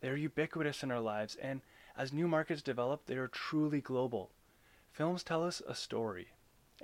They 0.00 0.08
are 0.08 0.16
ubiquitous 0.16 0.82
in 0.82 0.90
our 0.90 1.00
lives, 1.00 1.36
and 1.40 1.62
as 1.96 2.12
new 2.12 2.28
markets 2.28 2.60
develop, 2.60 3.06
they 3.06 3.16
are 3.16 3.28
truly 3.28 3.80
global. 3.80 4.30
Films 4.92 5.22
tell 5.22 5.42
us 5.42 5.62
a 5.66 5.74
story. 5.74 6.28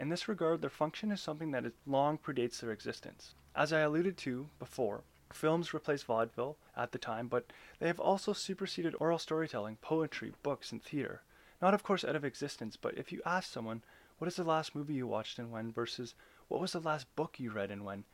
In 0.01 0.09
this 0.09 0.29
regard, 0.29 0.63
their 0.63 0.71
function 0.71 1.13
is 1.13 1.21
something 1.21 1.51
that 1.51 1.71
long 1.87 2.17
predates 2.17 2.59
their 2.59 2.73
existence. 2.73 3.35
As 3.55 3.71
I 3.71 3.81
alluded 3.81 4.17
to 4.17 4.49
before, 4.59 5.03
films 5.31 5.75
replaced 5.75 6.07
vaudeville 6.07 6.57
at 6.75 6.93
the 6.93 6.99
time, 6.99 7.29
but 7.29 7.53
they 7.79 7.87
have 7.87 8.01
also 8.01 8.33
superseded 8.33 8.95
oral 8.99 9.19
storytelling, 9.19 9.77
poetry, 9.83 10.33
books, 10.43 10.73
and 10.73 10.83
theater. 10.83 11.21
Not, 11.61 11.75
of 11.75 11.83
course, 11.83 12.03
out 12.03 12.17
of 12.17 12.25
existence, 12.25 12.77
but 12.77 12.97
if 12.97 13.13
you 13.13 13.21
ask 13.27 13.53
someone, 13.53 13.83
what 14.17 14.27
is 14.27 14.37
the 14.37 14.43
last 14.43 14.75
movie 14.75 14.95
you 14.95 15.07
watched 15.07 15.39
and 15.39 15.53
when, 15.53 15.71
versus 15.71 16.15
what 16.49 16.63
was 16.63 16.73
the 16.73 16.81
last 16.81 17.15
book 17.15 17.39
you 17.39 17.51
read 17.51 17.71
and 17.71 17.85
when, 17.85 18.05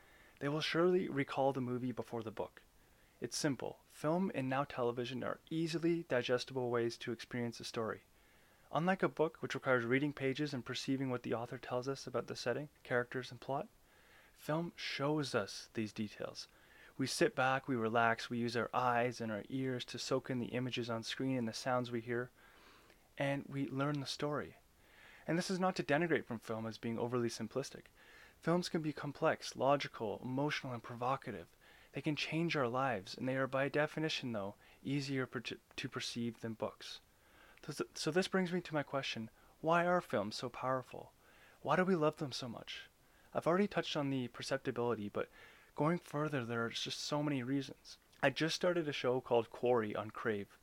they 0.41 0.49
will 0.49 0.61
surely 0.61 1.09
recall 1.09 1.53
the 1.53 1.61
movie 1.61 1.93
before 1.93 2.25
the 2.25 2.33
book. 2.33 2.63
It's 3.21 3.39
simple. 3.39 3.79
Film 3.93 4.33
and 4.35 4.49
now 4.49 4.65
television 4.65 5.23
are 5.23 5.39
easily 5.51 6.05
digestible 6.09 6.69
ways 6.69 6.97
to 6.97 7.13
experience 7.13 7.61
a 7.61 7.65
story. 7.65 8.01
Unlike 8.73 9.03
a 9.03 9.09
book, 9.09 9.39
which 9.41 9.55
requires 9.55 9.85
reading 9.85 10.13
pages 10.13 10.53
and 10.53 10.65
perceiving 10.65 11.11
what 11.11 11.23
the 11.23 11.35
author 11.35 11.59
tells 11.59 11.89
us 11.89 12.07
about 12.07 12.27
the 12.27 12.37
setting, 12.37 12.69
characters, 12.83 13.31
and 13.31 13.41
plot, 13.41 13.69
film 14.39 14.73
shows 14.77 15.35
us 15.35 15.69
these 15.75 15.93
details. 15.93 16.49
We 16.99 17.07
sit 17.07 17.37
back, 17.37 17.69
we 17.69 17.77
relax, 17.77 18.31
we 18.31 18.39
use 18.39 18.57
our 18.57 18.71
eyes 18.73 19.21
and 19.21 19.31
our 19.31 19.45
ears 19.49 19.85
to 19.87 19.99
soak 19.99 20.31
in 20.31 20.39
the 20.39 20.47
images 20.47 20.91
on 20.91 21.03
screen 21.03 21.37
and 21.39 21.47
the 21.49 21.53
sounds 21.53 21.91
we 21.91 22.01
hear 22.01 22.31
and 23.19 23.45
we 23.49 23.69
learn 23.69 24.01
the 24.01 24.07
story. 24.07 24.57
And 25.27 25.37
this 25.37 25.51
is 25.51 25.59
not 25.59 25.75
to 25.77 25.83
denigrate 25.83 26.25
from 26.25 26.39
film 26.39 26.67
as 26.67 26.79
being 26.79 26.99
overly 26.99 27.29
simplistic. 27.29 27.87
Films 28.41 28.69
can 28.69 28.83
be 28.83 28.93
complex, 28.93 29.57
logical, 29.57 30.21
emotional, 30.23 30.73
and 30.73 30.83
provocative. 30.83 31.47
They 31.93 32.01
can 32.01 32.17
change 32.17 32.57
our 32.57 32.69
lives, 32.69 33.15
and 33.17 33.27
they 33.27 33.37
are 33.37 33.47
by 33.47 33.69
definition, 33.69 34.33
though, 34.33 34.55
easier 34.85 35.27
per- 35.27 35.41
to 35.41 35.89
perceive 35.89 36.41
than 36.41 36.53
books. 36.53 37.01
So 37.95 38.13
this 38.13 38.29
brings 38.29 38.53
me 38.53 38.61
to 38.61 38.75
my 38.75 38.85
question 38.85 39.29
why 39.61 39.87
are 39.87 40.01
films 40.01 40.37
so 40.37 40.49
powerful? 40.49 41.11
Why 41.63 41.75
do 41.75 41.85
we 41.85 41.97
love 41.97 42.19
them 42.19 42.31
so 42.31 42.49
much? 42.49 42.89
I've 43.35 43.49
already 43.49 43.67
touched 43.67 43.97
on 43.97 44.09
the 44.09 44.29
perceptibility, 44.29 45.09
but 45.09 45.29
going 45.75 45.99
further, 45.99 46.45
there 46.45 46.65
are 46.65 46.71
just 46.71 47.05
so 47.05 47.23
many 47.23 47.43
reasons. 47.43 47.99
I 48.23 48.31
just 48.31 48.55
started 48.55 48.87
a 48.87 48.93
show 48.93 49.21
called 49.21 49.51
Quarry 49.51 49.97
on 49.97 50.11
Crave. 50.11 50.59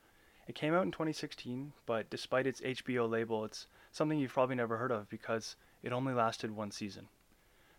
It 0.47 0.55
came 0.55 0.73
out 0.73 0.85
in 0.85 0.91
2016, 0.91 1.73
but 1.85 2.09
despite 2.09 2.47
its 2.47 2.61
HBO 2.61 3.09
label, 3.09 3.43
it's 3.43 3.67
something 3.91 4.17
you've 4.17 4.33
probably 4.33 4.55
never 4.55 4.77
heard 4.77 4.91
of 4.91 5.09
because 5.09 5.57
it 5.81 5.91
only 5.91 6.13
lasted 6.13 6.51
one 6.51 6.71
season. 6.71 7.09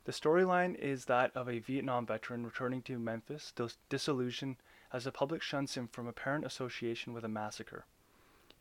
The 0.04 0.12
storyline 0.12 0.74
is 0.74 1.06
that 1.06 1.34
of 1.34 1.48
a 1.48 1.60
Vietnam 1.60 2.04
veteran 2.04 2.44
returning 2.44 2.82
to 2.82 2.98
Memphis, 2.98 3.52
dis- 3.56 3.78
disillusioned 3.88 4.56
as 4.92 5.04
the 5.04 5.12
public 5.12 5.40
shuns 5.40 5.74
him 5.74 5.88
from 5.88 6.06
apparent 6.06 6.44
association 6.44 7.14
with 7.14 7.24
a 7.24 7.28
massacre. 7.28 7.86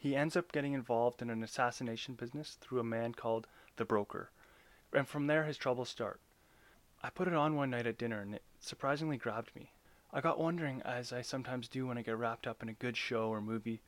He 0.03 0.17
ends 0.17 0.36
up 0.36 0.51
getting 0.51 0.74
involved 0.74 1.22
in 1.22 1.29
an 1.29 1.43
assassination 1.43 2.15
business 2.15 2.57
through 2.60 2.81
a 2.81 2.83
man 2.83 3.13
called 3.13 3.48
the 3.77 3.86
Broker, 3.86 4.31
and 4.91 5.07
from 5.07 5.27
there 5.27 5.45
his 5.45 5.55
troubles 5.55 5.88
start. 5.88 6.19
I 7.01 7.10
put 7.10 7.29
it 7.29 7.33
on 7.33 7.55
one 7.55 7.69
night 7.69 7.88
at 7.88 7.98
dinner 7.98 8.19
and 8.19 8.36
it 8.36 8.43
surprisingly 8.60 9.15
grabbed 9.15 9.55
me. 9.55 9.72
I 10.12 10.19
got 10.19 10.41
wondering, 10.41 10.81
as 10.81 11.13
I 11.13 11.22
sometimes 11.22 11.69
do 11.69 11.88
when 11.88 11.98
I 11.98 12.01
get 12.01 12.17
wrapped 12.17 12.48
up 12.48 12.62
in 12.62 12.67
a 12.67 12.74
good 12.74 12.98
show 12.98 13.29
or 13.29 13.39
movie, 13.39 13.79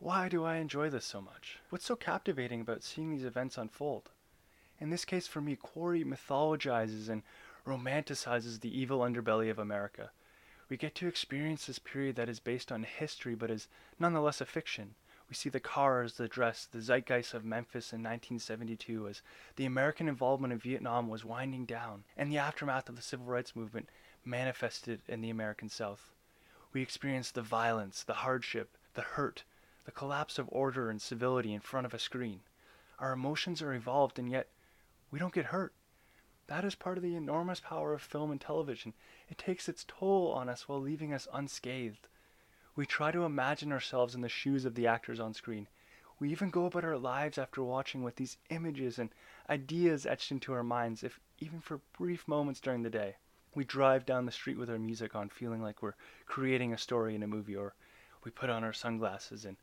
why 0.00 0.28
do 0.28 0.42
I 0.42 0.56
enjoy 0.56 0.90
this 0.90 1.04
so 1.04 1.20
much? 1.20 1.60
What's 1.70 1.86
so 1.86 1.94
captivating 1.94 2.60
about 2.60 2.82
seeing 2.82 3.12
these 3.12 3.24
events 3.24 3.56
unfold? 3.56 4.10
In 4.80 4.90
this 4.90 5.04
case, 5.04 5.28
for 5.28 5.40
me, 5.40 5.54
Quarry 5.54 6.02
mythologizes 6.02 7.08
and 7.08 7.22
romanticizes 7.64 8.60
the 8.60 8.76
evil 8.76 9.02
underbelly 9.02 9.52
of 9.52 9.60
America. 9.60 10.10
We 10.68 10.76
get 10.76 10.96
to 10.96 11.06
experience 11.06 11.66
this 11.66 11.78
period 11.78 12.16
that 12.16 12.28
is 12.28 12.40
based 12.40 12.72
on 12.72 12.82
history 12.82 13.36
but 13.36 13.52
is 13.52 13.68
nonetheless 14.00 14.40
a 14.40 14.46
fiction. 14.46 14.96
We 15.28 15.34
see 15.34 15.48
the 15.48 15.60
cars, 15.60 16.14
the 16.14 16.28
dress, 16.28 16.66
the 16.66 16.80
zeitgeist 16.80 17.34
of 17.34 17.44
Memphis 17.44 17.92
in 17.92 18.00
1972 18.00 19.08
as 19.08 19.22
the 19.56 19.64
American 19.64 20.08
involvement 20.08 20.52
in 20.52 20.58
Vietnam 20.58 21.08
was 21.08 21.24
winding 21.24 21.64
down, 21.64 22.04
and 22.16 22.30
the 22.30 22.38
aftermath 22.38 22.88
of 22.88 22.96
the 22.96 23.02
civil 23.02 23.26
rights 23.26 23.56
movement 23.56 23.88
manifested 24.24 25.00
in 25.08 25.20
the 25.20 25.30
American 25.30 25.68
South. 25.68 26.10
We 26.72 26.82
experience 26.82 27.30
the 27.30 27.42
violence, 27.42 28.02
the 28.02 28.14
hardship, 28.14 28.76
the 28.94 29.02
hurt, 29.02 29.44
the 29.84 29.92
collapse 29.92 30.38
of 30.38 30.48
order 30.50 30.90
and 30.90 31.00
civility 31.00 31.54
in 31.54 31.60
front 31.60 31.86
of 31.86 31.94
a 31.94 31.98
screen. 31.98 32.40
Our 32.98 33.12
emotions 33.12 33.62
are 33.62 33.74
evolved, 33.74 34.18
and 34.18 34.30
yet 34.30 34.48
we 35.10 35.18
don't 35.18 35.34
get 35.34 35.46
hurt. 35.46 35.72
That 36.46 36.64
is 36.64 36.74
part 36.74 36.96
of 36.96 37.02
the 37.02 37.16
enormous 37.16 37.60
power 37.60 37.94
of 37.94 38.02
film 38.02 38.30
and 38.30 38.40
television. 38.40 38.92
It 39.28 39.38
takes 39.38 39.68
its 39.68 39.84
toll 39.86 40.32
on 40.32 40.48
us 40.48 40.68
while 40.68 40.80
leaving 40.80 41.12
us 41.12 41.28
unscathed. 41.32 42.08
We 42.76 42.86
try 42.86 43.12
to 43.12 43.24
imagine 43.24 43.70
ourselves 43.70 44.16
in 44.16 44.20
the 44.20 44.28
shoes 44.28 44.64
of 44.64 44.74
the 44.74 44.88
actors 44.88 45.20
on 45.20 45.32
screen. 45.32 45.68
We 46.18 46.30
even 46.30 46.50
go 46.50 46.66
about 46.66 46.84
our 46.84 46.98
lives 46.98 47.38
after 47.38 47.62
watching 47.62 48.02
with 48.02 48.16
these 48.16 48.36
images 48.50 48.98
and 48.98 49.10
ideas 49.48 50.06
etched 50.06 50.32
into 50.32 50.52
our 50.52 50.64
minds, 50.64 51.04
if 51.04 51.20
even 51.38 51.60
for 51.60 51.80
brief 51.96 52.26
moments 52.26 52.60
during 52.60 52.82
the 52.82 52.90
day. 52.90 53.16
We 53.54 53.64
drive 53.64 54.04
down 54.04 54.26
the 54.26 54.32
street 54.32 54.58
with 54.58 54.68
our 54.68 54.78
music 54.78 55.14
on, 55.14 55.28
feeling 55.28 55.62
like 55.62 55.82
we're 55.82 55.94
creating 56.26 56.72
a 56.72 56.78
story 56.78 57.14
in 57.14 57.22
a 57.22 57.28
movie, 57.28 57.54
or 57.54 57.74
we 58.24 58.32
put 58.32 58.50
on 58.50 58.64
our 58.64 58.72
sunglasses 58.72 59.44
and 59.44 59.56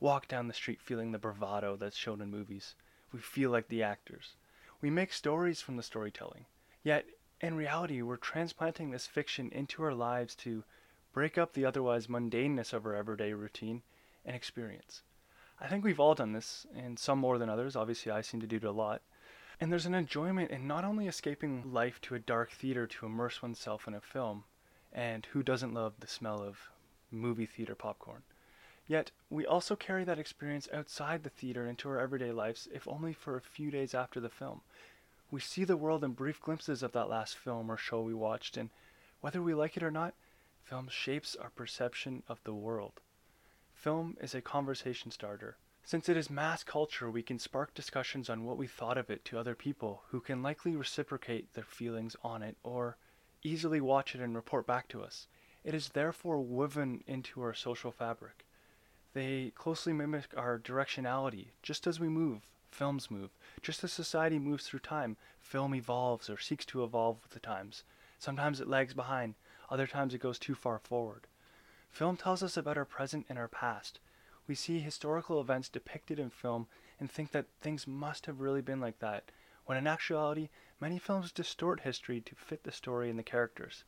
walk 0.00 0.26
down 0.26 0.48
the 0.48 0.54
street 0.54 0.80
feeling 0.80 1.12
the 1.12 1.18
bravado 1.18 1.76
that's 1.76 1.96
shown 1.96 2.20
in 2.20 2.30
movies. 2.30 2.74
We 3.12 3.20
feel 3.20 3.50
like 3.50 3.68
the 3.68 3.84
actors. 3.84 4.34
We 4.80 4.90
make 4.90 5.12
stories 5.12 5.60
from 5.60 5.76
the 5.76 5.84
storytelling. 5.84 6.46
Yet, 6.82 7.06
in 7.40 7.54
reality, 7.54 8.02
we're 8.02 8.16
transplanting 8.16 8.90
this 8.90 9.06
fiction 9.06 9.50
into 9.52 9.84
our 9.84 9.94
lives 9.94 10.34
to 10.36 10.64
break 11.16 11.38
up 11.38 11.54
the 11.54 11.64
otherwise 11.64 12.08
mundaneness 12.08 12.74
of 12.74 12.84
our 12.84 12.94
everyday 12.94 13.32
routine 13.32 13.80
and 14.26 14.36
experience. 14.36 15.00
I 15.58 15.66
think 15.66 15.82
we've 15.82 15.98
all 15.98 16.14
done 16.14 16.32
this, 16.32 16.66
and 16.76 16.98
some 16.98 17.18
more 17.18 17.38
than 17.38 17.48
others. 17.48 17.74
Obviously, 17.74 18.12
I 18.12 18.20
seem 18.20 18.38
to 18.42 18.46
do 18.46 18.56
it 18.56 18.64
a 18.64 18.70
lot. 18.70 19.00
And 19.58 19.72
there's 19.72 19.86
an 19.86 19.94
enjoyment 19.94 20.50
in 20.50 20.66
not 20.66 20.84
only 20.84 21.06
escaping 21.06 21.72
life 21.72 22.02
to 22.02 22.14
a 22.14 22.18
dark 22.18 22.50
theater 22.50 22.86
to 22.86 23.06
immerse 23.06 23.40
oneself 23.40 23.88
in 23.88 23.94
a 23.94 24.00
film, 24.02 24.44
and 24.92 25.24
who 25.32 25.42
doesn't 25.42 25.72
love 25.72 25.94
the 26.00 26.06
smell 26.06 26.42
of 26.42 26.68
movie 27.10 27.46
theater 27.46 27.74
popcorn, 27.74 28.22
Yet, 28.86 29.10
we 29.30 29.46
also 29.46 29.74
carry 29.74 30.04
that 30.04 30.18
experience 30.18 30.68
outside 30.70 31.22
the 31.22 31.30
theater 31.30 31.66
into 31.66 31.88
our 31.88 31.98
everyday 31.98 32.30
lives, 32.30 32.68
if 32.74 32.86
only 32.86 33.14
for 33.14 33.38
a 33.38 33.40
few 33.40 33.70
days 33.70 33.94
after 33.94 34.20
the 34.20 34.28
film. 34.28 34.60
We 35.30 35.40
see 35.40 35.64
the 35.64 35.78
world 35.78 36.04
in 36.04 36.12
brief 36.12 36.42
glimpses 36.42 36.82
of 36.82 36.92
that 36.92 37.08
last 37.08 37.38
film 37.38 37.70
or 37.70 37.78
show 37.78 38.02
we 38.02 38.12
watched, 38.12 38.58
and 38.58 38.68
whether 39.22 39.40
we 39.40 39.54
like 39.54 39.78
it 39.78 39.82
or 39.82 39.90
not, 39.90 40.12
film 40.66 40.88
shapes 40.90 41.36
our 41.36 41.50
perception 41.50 42.24
of 42.26 42.42
the 42.42 42.52
world. 42.52 43.00
Film 43.72 44.16
is 44.20 44.34
a 44.34 44.40
conversation 44.40 45.12
starter. 45.12 45.56
Since 45.84 46.08
it 46.08 46.16
is 46.16 46.28
mass 46.28 46.64
culture, 46.64 47.08
we 47.08 47.22
can 47.22 47.38
spark 47.38 47.72
discussions 47.72 48.28
on 48.28 48.42
what 48.42 48.56
we 48.56 48.66
thought 48.66 48.98
of 48.98 49.08
it 49.08 49.24
to 49.26 49.38
other 49.38 49.54
people 49.54 50.02
who 50.08 50.20
can 50.20 50.42
likely 50.42 50.74
reciprocate 50.74 51.54
their 51.54 51.62
feelings 51.62 52.16
on 52.24 52.42
it 52.42 52.56
or 52.64 52.96
easily 53.44 53.80
watch 53.80 54.16
it 54.16 54.20
and 54.20 54.34
report 54.34 54.66
back 54.66 54.88
to 54.88 55.02
us. 55.02 55.28
It 55.62 55.72
is 55.72 55.90
therefore 55.90 56.40
woven 56.40 57.04
into 57.06 57.40
our 57.42 57.54
social 57.54 57.92
fabric. 57.92 58.44
They 59.14 59.52
closely 59.54 59.92
mimic 59.92 60.30
our 60.36 60.58
directionality. 60.58 61.50
Just 61.62 61.86
as 61.86 62.00
we 62.00 62.08
move, 62.08 62.42
films 62.72 63.08
move. 63.08 63.30
Just 63.62 63.84
as 63.84 63.92
society 63.92 64.40
moves 64.40 64.66
through 64.66 64.80
time, 64.80 65.16
film 65.38 65.76
evolves 65.76 66.28
or 66.28 66.38
seeks 66.38 66.66
to 66.66 66.82
evolve 66.82 67.18
with 67.22 67.30
the 67.30 67.40
times. 67.40 67.84
Sometimes 68.18 68.60
it 68.60 68.68
lags 68.68 68.94
behind, 68.94 69.36
other 69.70 69.86
times 69.86 70.14
it 70.14 70.18
goes 70.18 70.38
too 70.38 70.54
far 70.54 70.78
forward. 70.78 71.26
Film 71.90 72.16
tells 72.16 72.42
us 72.42 72.56
about 72.56 72.76
our 72.76 72.84
present 72.84 73.26
and 73.28 73.38
our 73.38 73.48
past. 73.48 74.00
We 74.46 74.54
see 74.54 74.80
historical 74.80 75.40
events 75.40 75.68
depicted 75.68 76.18
in 76.18 76.30
film 76.30 76.66
and 77.00 77.10
think 77.10 77.32
that 77.32 77.46
things 77.60 77.86
must 77.86 78.26
have 78.26 78.40
really 78.40 78.62
been 78.62 78.80
like 78.80 78.98
that, 79.00 79.30
when 79.64 79.78
in 79.78 79.86
actuality, 79.86 80.48
many 80.80 80.98
films 80.98 81.32
distort 81.32 81.80
history 81.80 82.20
to 82.20 82.34
fit 82.34 82.62
the 82.62 82.72
story 82.72 83.10
and 83.10 83.18
the 83.18 83.22
characters. 83.22 83.84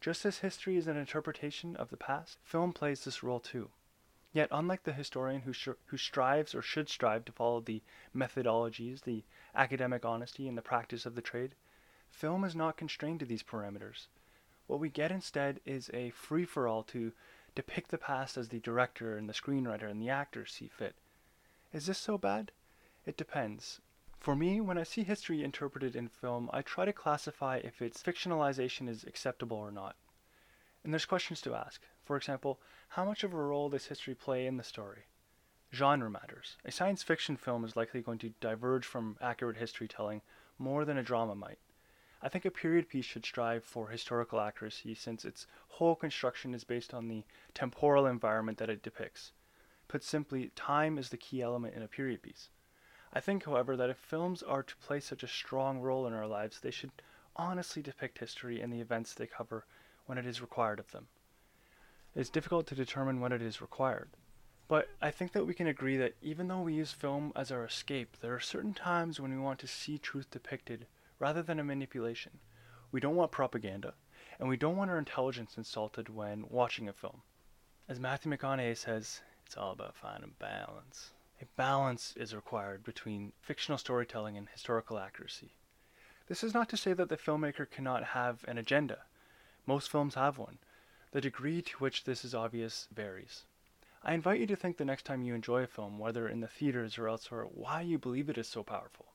Just 0.00 0.24
as 0.24 0.38
history 0.38 0.76
is 0.76 0.86
an 0.86 0.96
interpretation 0.96 1.76
of 1.76 1.90
the 1.90 1.96
past, 1.96 2.38
film 2.42 2.72
plays 2.72 3.04
this 3.04 3.22
role 3.22 3.40
too. 3.40 3.70
Yet, 4.32 4.48
unlike 4.52 4.84
the 4.84 4.92
historian 4.92 5.42
who, 5.42 5.52
sh- 5.52 5.68
who 5.86 5.96
strives 5.96 6.54
or 6.54 6.62
should 6.62 6.88
strive 6.88 7.24
to 7.24 7.32
follow 7.32 7.60
the 7.60 7.82
methodologies, 8.14 9.02
the 9.02 9.24
academic 9.54 10.04
honesty, 10.04 10.46
and 10.46 10.56
the 10.56 10.62
practice 10.62 11.04
of 11.04 11.16
the 11.16 11.22
trade, 11.22 11.54
film 12.08 12.44
is 12.44 12.54
not 12.54 12.76
constrained 12.76 13.20
to 13.20 13.26
these 13.26 13.42
parameters. 13.42 14.06
What 14.70 14.78
we 14.78 14.88
get 14.88 15.10
instead 15.10 15.58
is 15.66 15.90
a 15.92 16.10
free 16.10 16.44
for 16.44 16.68
all 16.68 16.84
to 16.84 17.10
depict 17.56 17.90
the 17.90 17.98
past 17.98 18.36
as 18.36 18.50
the 18.50 18.60
director 18.60 19.16
and 19.16 19.28
the 19.28 19.32
screenwriter 19.32 19.90
and 19.90 20.00
the 20.00 20.10
actors 20.10 20.52
see 20.52 20.68
fit. 20.68 20.94
Is 21.72 21.86
this 21.86 21.98
so 21.98 22.16
bad? 22.16 22.52
It 23.04 23.16
depends. 23.16 23.80
For 24.20 24.36
me, 24.36 24.60
when 24.60 24.78
I 24.78 24.84
see 24.84 25.02
history 25.02 25.42
interpreted 25.42 25.96
in 25.96 26.06
film, 26.06 26.48
I 26.52 26.62
try 26.62 26.84
to 26.84 26.92
classify 26.92 27.56
if 27.56 27.82
its 27.82 28.00
fictionalization 28.00 28.88
is 28.88 29.02
acceptable 29.02 29.56
or 29.56 29.72
not. 29.72 29.96
And 30.84 30.94
there's 30.94 31.04
questions 31.04 31.40
to 31.40 31.56
ask. 31.56 31.82
For 32.04 32.16
example, 32.16 32.60
how 32.90 33.04
much 33.04 33.24
of 33.24 33.34
a 33.34 33.36
role 33.36 33.70
does 33.70 33.86
history 33.86 34.14
play 34.14 34.46
in 34.46 34.56
the 34.56 34.62
story? 34.62 35.06
Genre 35.74 36.08
matters. 36.08 36.58
A 36.64 36.70
science 36.70 37.02
fiction 37.02 37.36
film 37.36 37.64
is 37.64 37.74
likely 37.74 38.02
going 38.02 38.18
to 38.18 38.34
diverge 38.40 38.86
from 38.86 39.16
accurate 39.20 39.56
history 39.56 39.88
telling 39.88 40.22
more 40.60 40.84
than 40.84 40.96
a 40.96 41.02
drama 41.02 41.34
might. 41.34 41.58
I 42.22 42.28
think 42.28 42.44
a 42.44 42.50
period 42.50 42.88
piece 42.88 43.06
should 43.06 43.24
strive 43.24 43.64
for 43.64 43.88
historical 43.88 44.40
accuracy 44.40 44.94
since 44.94 45.24
its 45.24 45.46
whole 45.68 45.96
construction 45.96 46.54
is 46.54 46.64
based 46.64 46.92
on 46.92 47.08
the 47.08 47.24
temporal 47.54 48.06
environment 48.06 48.58
that 48.58 48.68
it 48.68 48.82
depicts. 48.82 49.32
Put 49.88 50.04
simply, 50.04 50.50
time 50.54 50.98
is 50.98 51.08
the 51.08 51.16
key 51.16 51.40
element 51.40 51.74
in 51.74 51.82
a 51.82 51.88
period 51.88 52.22
piece. 52.22 52.50
I 53.12 53.20
think, 53.20 53.44
however, 53.44 53.76
that 53.76 53.90
if 53.90 53.96
films 53.96 54.42
are 54.42 54.62
to 54.62 54.76
play 54.76 55.00
such 55.00 55.22
a 55.22 55.28
strong 55.28 55.80
role 55.80 56.06
in 56.06 56.12
our 56.12 56.26
lives, 56.26 56.60
they 56.60 56.70
should 56.70 56.92
honestly 57.36 57.82
depict 57.82 58.18
history 58.18 58.60
and 58.60 58.72
the 58.72 58.80
events 58.80 59.14
they 59.14 59.26
cover 59.26 59.64
when 60.06 60.18
it 60.18 60.26
is 60.26 60.42
required 60.42 60.78
of 60.78 60.90
them. 60.92 61.08
It 62.14 62.20
is 62.20 62.30
difficult 62.30 62.66
to 62.66 62.74
determine 62.74 63.20
when 63.20 63.32
it 63.32 63.42
is 63.42 63.60
required. 63.60 64.10
But 64.68 64.88
I 65.00 65.10
think 65.10 65.32
that 65.32 65.46
we 65.46 65.54
can 65.54 65.66
agree 65.66 65.96
that 65.96 66.14
even 66.22 66.48
though 66.48 66.60
we 66.60 66.74
use 66.74 66.92
film 66.92 67.32
as 67.34 67.50
our 67.50 67.64
escape, 67.64 68.18
there 68.20 68.34
are 68.34 68.40
certain 68.40 68.74
times 68.74 69.18
when 69.18 69.32
we 69.32 69.38
want 69.38 69.58
to 69.60 69.66
see 69.66 69.98
truth 69.98 70.30
depicted 70.30 70.86
rather 71.20 71.42
than 71.42 71.60
a 71.60 71.64
manipulation. 71.64 72.40
We 72.90 72.98
don't 72.98 73.14
want 73.14 73.30
propaganda, 73.30 73.94
and 74.40 74.48
we 74.48 74.56
don't 74.56 74.76
want 74.76 74.90
our 74.90 74.98
intelligence 74.98 75.56
insulted 75.56 76.08
when 76.08 76.46
watching 76.48 76.88
a 76.88 76.92
film. 76.92 77.22
As 77.88 78.00
Matthew 78.00 78.32
McConaughey 78.32 78.76
says, 78.76 79.20
it's 79.46 79.56
all 79.56 79.70
about 79.70 79.94
finding 79.94 80.34
balance. 80.38 81.10
A 81.42 81.46
balance 81.56 82.14
is 82.16 82.34
required 82.34 82.82
between 82.82 83.32
fictional 83.40 83.78
storytelling 83.78 84.36
and 84.36 84.48
historical 84.48 84.98
accuracy. 84.98 85.52
This 86.26 86.42
is 86.42 86.54
not 86.54 86.68
to 86.70 86.76
say 86.76 86.94
that 86.94 87.08
the 87.08 87.16
filmmaker 87.16 87.68
cannot 87.70 88.04
have 88.04 88.44
an 88.48 88.58
agenda. 88.58 89.00
Most 89.66 89.90
films 89.90 90.14
have 90.14 90.38
one. 90.38 90.58
The 91.12 91.20
degree 91.20 91.60
to 91.60 91.76
which 91.78 92.04
this 92.04 92.24
is 92.24 92.34
obvious 92.34 92.88
varies. 92.94 93.44
I 94.02 94.14
invite 94.14 94.40
you 94.40 94.46
to 94.46 94.56
think 94.56 94.78
the 94.78 94.84
next 94.84 95.04
time 95.04 95.22
you 95.22 95.34
enjoy 95.34 95.64
a 95.64 95.66
film, 95.66 95.98
whether 95.98 96.28
in 96.28 96.40
the 96.40 96.48
theaters 96.48 96.96
or 96.96 97.08
elsewhere, 97.08 97.44
why 97.44 97.82
you 97.82 97.98
believe 97.98 98.30
it 98.30 98.38
is 98.38 98.48
so 98.48 98.62
powerful. 98.62 99.09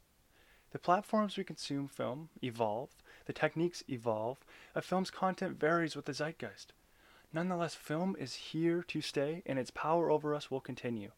The 0.71 0.79
platforms 0.79 1.37
we 1.37 1.43
consume 1.43 1.87
film 1.87 2.29
evolve, 2.41 2.89
the 3.25 3.33
techniques 3.33 3.83
evolve, 3.89 4.39
a 4.73 4.81
film's 4.81 5.11
content 5.11 5.59
varies 5.59 5.95
with 5.95 6.05
the 6.05 6.13
zeitgeist. 6.13 6.73
Nonetheless, 7.33 7.75
film 7.75 8.15
is 8.19 8.35
here 8.35 8.83
to 8.83 9.01
stay, 9.01 9.41
and 9.45 9.59
its 9.59 9.71
power 9.71 10.09
over 10.09 10.33
us 10.33 10.49
will 10.49 10.61
continue. 10.61 11.11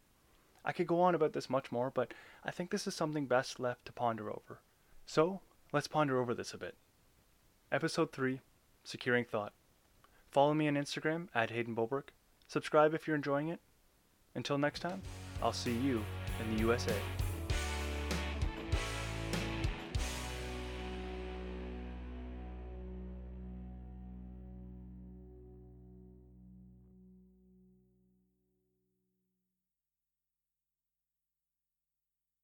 I 0.66 0.72
could 0.72 0.88
go 0.88 1.00
on 1.01 1.16
about 1.16 1.34
this 1.34 1.50
much 1.50 1.72
more, 1.72 1.89
but 1.89 2.13
I 2.44 2.51
think 2.51 2.72
this 2.72 2.88
is 2.88 2.96
something 2.96 3.25
best 3.25 3.60
left 3.60 3.86
to 3.86 3.94
ponder 3.94 4.30
over. 4.30 4.60
So, 5.06 5.42
let's 5.72 5.88
ponder 5.88 6.20
over 6.20 6.34
this 6.34 6.54
a 6.54 6.58
bit. 6.58 6.75
Episode 7.72 8.12
3 8.12 8.42
Securing 8.84 9.25
Thought. 9.25 9.54
Follow 10.32 10.54
me 10.54 10.68
on 10.68 10.75
Instagram 10.75 11.27
at 11.34 11.51
Hayden 11.51 11.75
Bulbrook. 11.75 12.10
Subscribe 12.48 12.94
if 12.94 13.08
you're 13.08 13.16
enjoying 13.16 13.50
it. 13.50 13.60
Until 14.36 14.58
next 14.58 14.80
time, 14.80 15.01
I'll 15.42 15.54
see 15.54 15.74
you 15.74 16.04
in 16.42 16.56
the 16.56 16.62
USA. 16.63 16.94